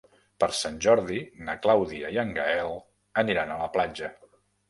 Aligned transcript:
Per 0.43 0.47
Sant 0.59 0.77
Jordi 0.85 1.17
na 1.49 1.55
Clàudia 1.65 2.09
i 2.17 2.17
en 2.23 2.33
Gaël 2.39 2.73
aniran 3.25 3.51
a 3.51 3.59
la 3.63 3.71
platja. 3.77 4.13